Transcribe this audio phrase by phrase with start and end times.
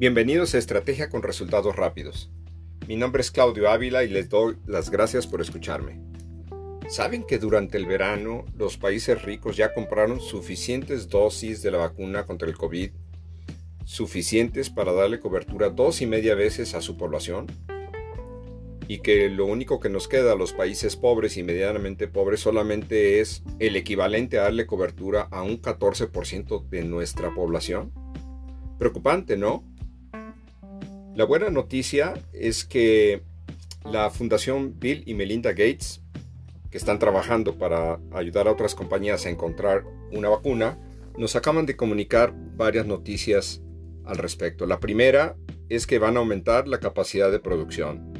[0.00, 2.30] Bienvenidos a Estrategia con Resultados Rápidos.
[2.88, 6.00] Mi nombre es Claudio Ávila y les doy las gracias por escucharme.
[6.88, 12.24] ¿Saben que durante el verano los países ricos ya compraron suficientes dosis de la vacuna
[12.24, 12.92] contra el COVID,
[13.84, 17.48] suficientes para darle cobertura dos y media veces a su población?
[18.88, 23.20] Y que lo único que nos queda a los países pobres y medianamente pobres solamente
[23.20, 27.92] es el equivalente a darle cobertura a un 14% de nuestra población?
[28.78, 29.69] Preocupante, ¿no?
[31.20, 33.20] La buena noticia es que
[33.84, 36.00] la Fundación Bill y Melinda Gates,
[36.70, 40.78] que están trabajando para ayudar a otras compañías a encontrar una vacuna,
[41.18, 43.60] nos acaban de comunicar varias noticias
[44.06, 44.64] al respecto.
[44.64, 45.36] La primera
[45.68, 48.14] es que van a aumentar la capacidad de producción.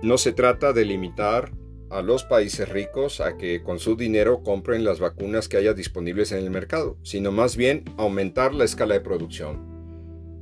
[0.00, 1.50] No se trata de limitar
[1.90, 6.30] a los países ricos a que con su dinero compren las vacunas que haya disponibles
[6.30, 9.67] en el mercado, sino más bien aumentar la escala de producción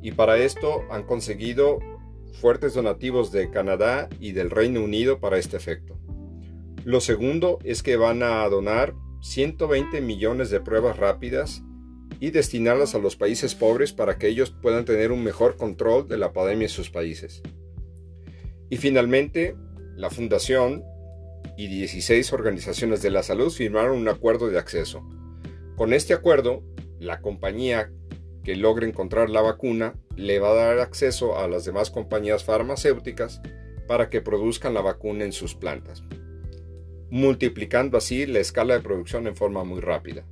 [0.06, 1.80] y para esto han conseguido
[2.40, 5.98] fuertes donativos de Canadá y del Reino Unido para este efecto.
[6.84, 11.64] Lo segundo es que van a donar 120 millones de pruebas rápidas
[12.20, 16.18] y destinarlas a los países pobres para que ellos puedan tener un mejor control de
[16.18, 17.42] la pandemia en sus países.
[18.70, 19.56] Y finalmente,
[19.96, 20.84] la Fundación
[21.56, 25.02] y 16 organizaciones de la salud firmaron un acuerdo de acceso.
[25.74, 26.62] Con este acuerdo,
[27.00, 27.90] la compañía
[28.46, 33.40] que logre encontrar la vacuna le va a dar acceso a las demás compañías farmacéuticas
[33.88, 36.04] para que produzcan la vacuna en sus plantas,
[37.10, 40.24] multiplicando así la escala de producción en forma muy rápida.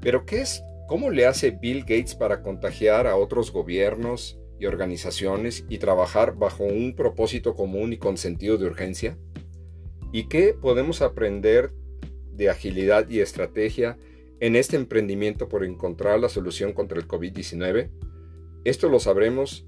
[0.00, 0.62] Pero ¿qué es?
[0.88, 6.64] ¿Cómo le hace Bill Gates para contagiar a otros gobiernos y organizaciones y trabajar bajo
[6.64, 9.18] un propósito común y con sentido de urgencia?
[10.10, 11.70] ¿Y qué podemos aprender
[12.32, 13.98] de agilidad y estrategia
[14.44, 17.90] en este emprendimiento por encontrar la solución contra el COVID-19?
[18.66, 19.64] Esto lo sabremos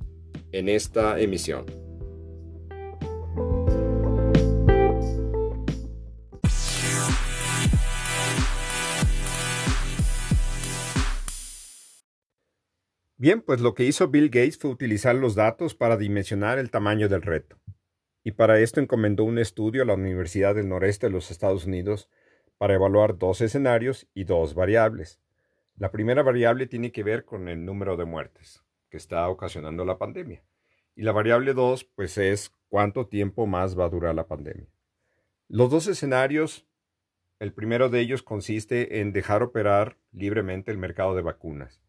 [0.53, 1.65] en esta emisión.
[13.17, 17.09] Bien, pues lo que hizo Bill Gates fue utilizar los datos para dimensionar el tamaño
[17.09, 17.57] del reto.
[18.23, 22.11] Y para esto encomendó un estudio a la Universidad del Noreste de los Estados Unidos
[22.59, 25.21] para evaluar dos escenarios y dos variables.
[25.77, 29.99] La primera variable tiene que ver con el número de muertes que está ocasionando la
[29.99, 30.43] pandemia.
[30.95, 34.69] Y la variable 2, pues es cuánto tiempo más va a durar la pandemia.
[35.49, 36.67] Los dos escenarios,
[37.39, 41.83] el primero de ellos consiste en dejar operar libremente el mercado de vacunas,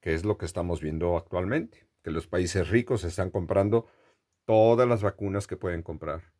[0.00, 3.88] que es lo que estamos viendo actualmente, que los países ricos están comprando
[4.44, 6.32] todas las vacunas que pueden comprar.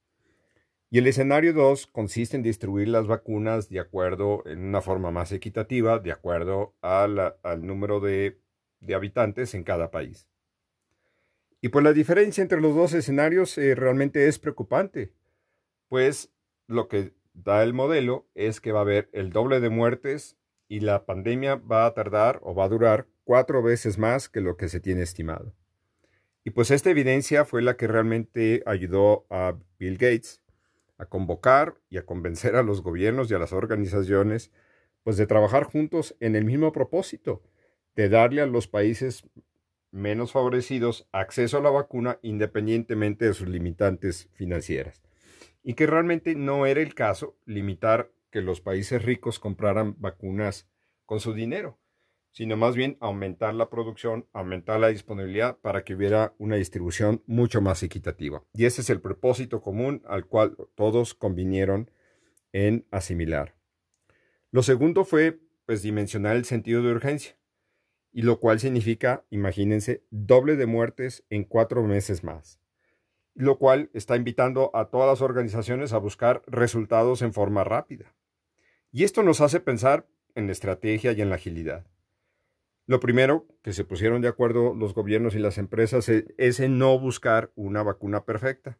[0.93, 5.33] Y el escenario 2 consiste en distribuir las vacunas de acuerdo, en una forma más
[5.33, 7.33] equitativa, de acuerdo al
[7.63, 8.39] número de,
[8.95, 10.29] habitantes en cada país.
[11.63, 15.15] Y pues la diferencia entre los dos escenarios eh, realmente es preocupante,
[15.89, 16.31] pues
[16.67, 20.37] lo que da el modelo es que va a haber el doble de muertes
[20.69, 24.59] y la pandemia va a tardar o va a durar cuatro veces más que lo
[24.59, 25.55] que se tiene estimado.
[26.45, 30.42] Y pues esta evidencia fue la que realmente ayudó a Bill Gates
[31.03, 34.53] a convocar y a convencer a los gobiernos y a las organizaciones,
[35.03, 37.43] pues de trabajar juntos en el mismo propósito,
[37.97, 39.29] de darle a los países
[39.91, 45.03] menos favorecidos acceso a la vacuna independientemente de sus limitantes financieras.
[45.65, 50.69] Y que realmente no era el caso limitar que los países ricos compraran vacunas
[51.05, 51.79] con su dinero,
[52.33, 57.61] sino más bien aumentar la producción, aumentar la disponibilidad para que hubiera una distribución mucho
[57.61, 58.43] más equitativa.
[58.55, 61.91] Y ese es el propósito común al cual todos convinieron
[62.53, 63.55] en asimilar.
[64.51, 67.37] Lo segundo fue pues dimensionar el sentido de urgencia,
[68.13, 72.61] y lo cual significa, imagínense, doble de muertes en cuatro meses más,
[73.35, 78.15] lo cual está invitando a todas las organizaciones a buscar resultados en forma rápida.
[78.91, 81.87] Y esto nos hace pensar en la estrategia y en la agilidad.
[82.93, 86.77] Lo primero que se pusieron de acuerdo los gobiernos y las empresas e, es en
[86.77, 88.77] no buscar una vacuna perfecta,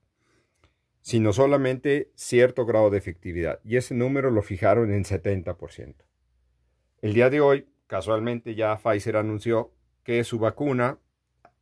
[1.01, 3.61] sino solamente cierto grado de efectividad.
[3.65, 5.95] Y ese número lo fijaron en 70%.
[7.01, 9.73] El día de hoy, casualmente ya Pfizer anunció
[10.03, 10.99] que su vacuna,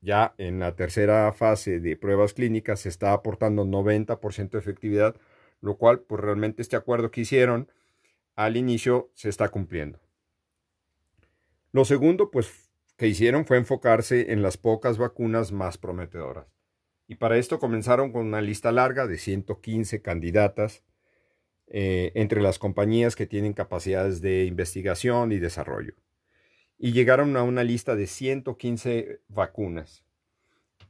[0.01, 5.15] ya en la tercera fase de pruebas clínicas, se está aportando 90% de efectividad,
[5.61, 7.71] lo cual, pues realmente este acuerdo que hicieron
[8.35, 10.01] al inicio se está cumpliendo.
[11.73, 16.47] Lo segundo, pues, que hicieron fue enfocarse en las pocas vacunas más prometedoras.
[17.07, 20.85] Y para esto comenzaron con una lista larga de 115 candidatas
[21.67, 25.95] eh, entre las compañías que tienen capacidades de investigación y desarrollo.
[26.83, 30.03] y llegaron a una lista de 115 vacunas.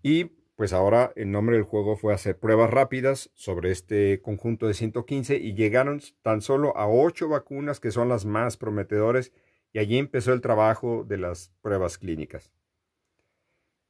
[0.02, 0.24] Y
[0.54, 5.36] pues ahora el nombre del juego fue hacer pruebas rápidas sobre este conjunto de 115
[5.38, 9.32] y llegaron tan solo a 8 vacunas que son las más prometedoras
[9.72, 12.52] y allí empezó el trabajo de las pruebas clínicas.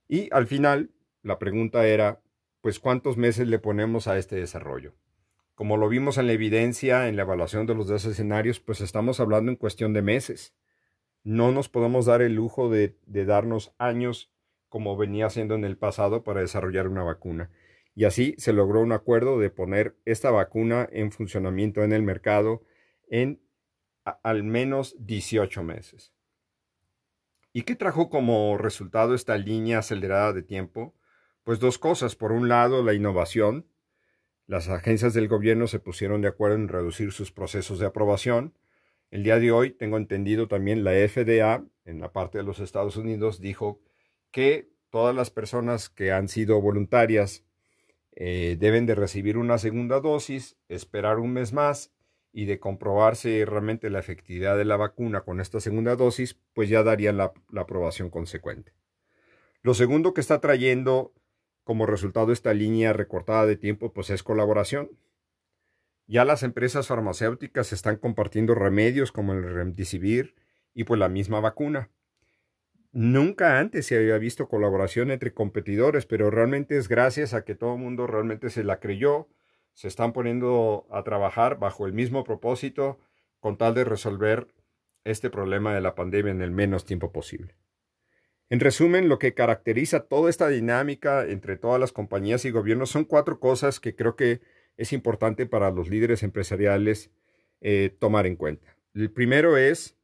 [0.08, 0.90] Y al final,
[1.22, 2.20] la pregunta era,
[2.60, 4.94] pues ¿cuántos meses le ponemos a este desarrollo?
[5.54, 9.20] Como lo vimos en la evidencia, en la evaluación de los dos escenarios, pues estamos
[9.20, 10.54] hablando en cuestión de meses.
[11.22, 14.32] No nos podemos dar el lujo de, darnos años
[14.68, 17.50] como venía haciendo en el pasado para desarrollar una vacuna.
[17.94, 22.62] Y así se logró un acuerdo de poner esta vacuna en funcionamiento en el mercado
[23.10, 23.40] en
[24.22, 26.12] al menos 18 meses.
[27.52, 30.94] ¿Y qué trajo como resultado esta línea acelerada de tiempo?
[31.42, 32.14] Pues dos cosas.
[32.14, 33.66] Por un lado, la innovación.
[34.46, 38.54] Las agencias del gobierno se pusieron de acuerdo en reducir sus procesos de aprobación.
[39.10, 42.96] El día de hoy, tengo entendido también la FDA, en la parte de los Estados
[42.96, 43.80] Unidos, dijo
[44.30, 47.44] que todas las personas que han sido voluntarias
[48.12, 51.92] eh, deben de recibir una segunda dosis, esperar un mes más
[52.32, 56.82] y de comprobarse realmente la efectividad de la vacuna con esta segunda dosis, pues ya
[56.82, 58.72] darían la, aprobación consecuente.
[59.62, 61.12] Lo segundo que está trayendo
[61.64, 64.90] como resultado esta línea recortada de tiempo, pues es colaboración.
[66.06, 70.34] Ya las empresas farmacéuticas están compartiendo remedios como el remdesivir
[70.74, 71.90] y pues la misma vacuna.
[72.92, 77.74] Nunca antes se había visto colaboración entre competidores, pero realmente es gracias a que todo
[77.74, 79.28] el mundo realmente se la creyó,
[79.74, 82.98] se están poniendo a trabajar bajo el mismo propósito
[83.38, 84.48] con tal de resolver
[85.04, 87.56] este problema de la pandemia en el menos tiempo posible.
[88.50, 93.04] En resumen, lo que caracteriza toda esta dinámica entre todas las compañías y gobiernos son
[93.04, 94.40] cuatro cosas que creo que
[94.76, 97.10] es importante para los líderes empresariales
[97.60, 98.76] eh, tomar en cuenta.
[98.94, 99.96] El primero es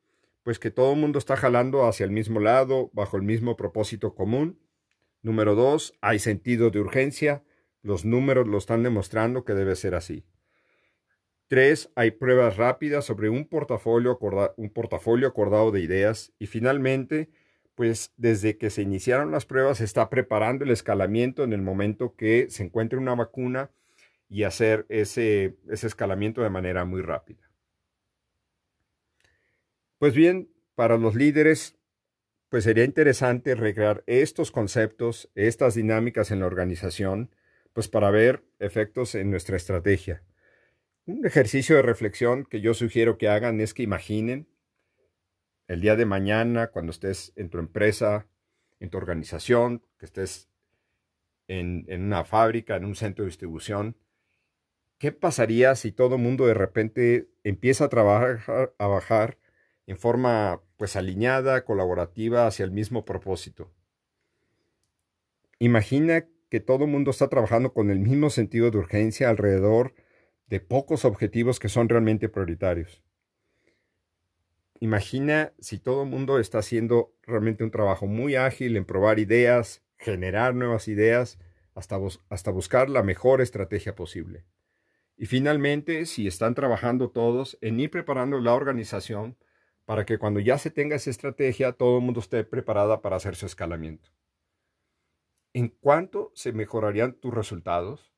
[0.45, 4.15] pues que todo el mundo está jalando hacia el mismo lado, bajo el mismo propósito
[4.15, 4.61] común.
[5.23, 7.43] Número dos, hay sentido de urgencia.
[7.87, 10.25] Los números lo están demostrando que debe ser así.
[11.47, 14.19] Tres, hay pruebas rápidas sobre un portafolio,
[14.57, 16.33] un portafolio acordado de ideas.
[16.41, 17.31] Y finalmente,
[17.77, 22.17] pues desde que se iniciaron las pruebas se está preparando el escalamiento en el momento
[22.17, 23.71] que se encuentre una vacuna
[24.29, 27.49] y hacer ese, ese escalamiento de manera muy rápida.
[29.99, 31.77] Pues bien, para los líderes,
[32.49, 37.31] pues sería interesante recrear estos conceptos, estas dinámicas en la organización
[37.77, 40.23] pues para ver efectos en nuestra estrategia.
[41.05, 44.49] Un ejercicio de reflexión que yo sugiero que hagan es que imaginen
[45.69, 48.29] el día de mañana, cuando estés en tu empresa,
[48.81, 50.49] en tu organización, que estés
[51.49, 53.99] en, en una fábrica, en un centro de distribución,
[54.97, 59.37] ¿qué pasaría si todo el mundo de repente empieza a trabajar, a bajar
[59.87, 63.71] en forma pues alineada, colaborativa hacia el mismo propósito?
[65.59, 66.27] Imagina
[66.57, 69.93] que todo el mundo está trabajando con el mismo sentido de urgencia alrededor
[70.47, 73.03] de pocos objetivos que son realmente prioritarios.
[74.81, 79.83] Imagina si todo el mundo está haciendo realmente un trabajo muy ágil en probar ideas,
[79.99, 81.39] generar nuevas ideas,
[81.75, 81.99] hasta,
[82.31, 84.47] hasta buscar la mejor estrategia posible.
[85.19, 89.37] Y finalmente, si están trabajando todos en ir preparando la organización
[89.85, 93.37] para que cuando ya se tenga esa estrategia, todo el mundo esté preparada para hacer
[93.37, 94.09] su escalamiento.
[95.57, 98.13] ¿En cuánto se mejorarían tus resultados?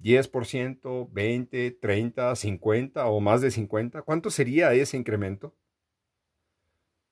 [0.00, 4.02] ¿10%, 20, 30, 50 o más de 50?
[4.02, 5.56] ¿Cuánto sería ese incremento?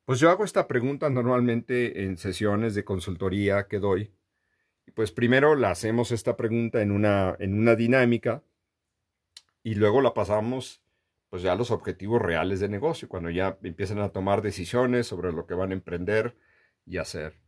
[0.04, 4.14] Pues yo hago esta pregunta normalmente en sesiones de consultoría que doy.
[4.94, 8.44] Pues primero la hacemos esta pregunta en una, en una dinámica
[9.64, 10.84] y luego la pasamos
[11.30, 15.32] pues ya a los objetivos reales de negocio, cuando ya empiezan a tomar decisiones sobre
[15.32, 16.36] lo que van a emprender
[16.86, 17.41] y hacer.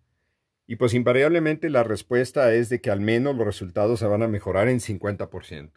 [0.66, 4.28] Y pues invariablemente la respuesta es de que al menos los resultados se van a
[4.28, 5.73] mejorar en 50%.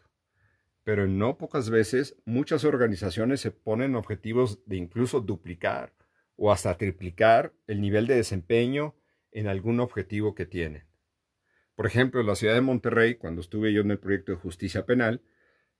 [0.82, 5.92] Pero en no pocas veces muchas organizaciones se ponen objetivos de incluso duplicar
[6.36, 8.94] o hasta triplicar el nivel de desempeño
[9.32, 10.84] en algún objetivo que tienen.
[11.74, 15.20] Por ejemplo, la ciudad de Monterrey, cuando estuve yo en el proyecto de justicia penal,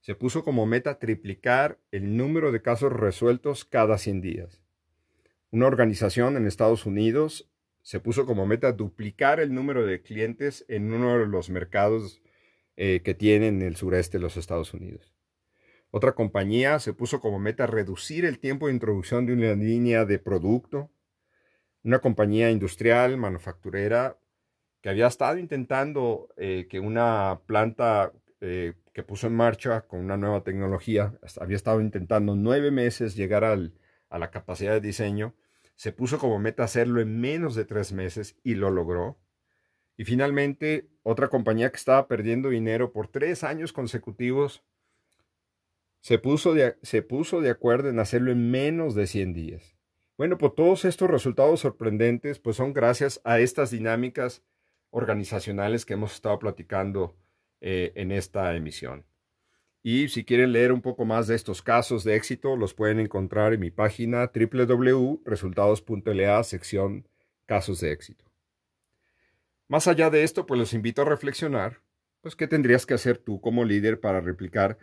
[0.00, 4.62] se puso como meta triplicar el número de casos resueltos cada 100 días.
[5.50, 7.50] Una organización en Estados Unidos
[7.82, 12.20] se puso como meta duplicar el número de clientes en uno de los mercados
[12.76, 15.14] eh, que tienen en el sureste de los Estados Unidos.
[15.90, 20.18] Otra compañía se puso como meta reducir el tiempo de introducción de una línea de
[20.18, 20.90] producto.
[21.82, 24.18] Una compañía industrial, manufacturera,
[24.82, 30.16] que había estado intentando eh, que una planta eh, que puso en marcha con una
[30.16, 35.34] nueva tecnología, había estado intentando nueve meses llegar a la capacidad de diseño
[35.78, 39.16] se puso como meta hacerlo en menos de tres meses y lo logró.
[39.96, 44.64] Y finalmente, otra compañía que estaba perdiendo dinero por tres años consecutivos,
[46.00, 49.76] se puso de, se puso de acuerdo en hacerlo en menos de 100 días.
[50.16, 54.42] Bueno, pues todos estos resultados sorprendentes pues son gracias a estas dinámicas
[54.90, 57.14] organizacionales que hemos estado platicando
[57.60, 59.04] eh, en esta emisión.
[59.82, 63.52] Y si quieren leer un poco más de estos casos de éxito, los pueden encontrar
[63.52, 67.06] en mi página www.resultados.la, sección
[67.46, 68.24] casos de éxito.
[69.68, 71.80] Más allá de esto, pues los invito a reflexionar,
[72.20, 74.78] pues qué tendrías que hacer tú como líder para replicar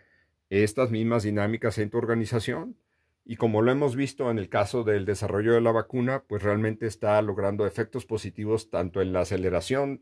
[0.49, 2.77] estas mismas dinámicas en tu organización.
[3.25, 6.85] Y como lo hemos visto en el caso del desarrollo de la vacuna, pues realmente
[6.85, 10.01] está logrando efectos positivos tanto en la aceleración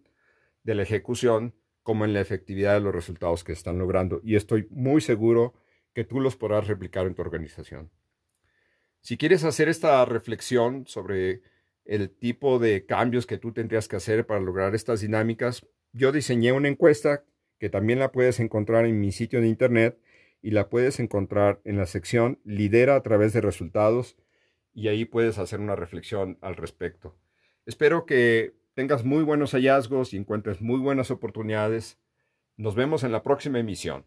[0.63, 4.21] de la ejecución como en la efectividad de los resultados que están logrando.
[4.23, 5.53] Y estoy muy seguro
[5.93, 7.91] que tú los podrás replicar en tu organización.
[9.01, 11.41] Si quieres hacer esta reflexión sobre
[11.85, 16.53] el tipo de cambios que tú tendrías que hacer para lograr estas dinámicas, yo diseñé
[16.53, 17.23] una encuesta
[17.59, 19.99] que también la puedes encontrar en mi sitio de internet
[20.41, 24.17] y la puedes encontrar en la sección Lidera a través de resultados
[24.73, 27.15] y ahí puedes hacer una reflexión al respecto.
[27.65, 31.99] Espero que tengas muy buenos hallazgos y encuentres muy buenas oportunidades.
[32.57, 34.05] Nos vemos en la próxima emisión.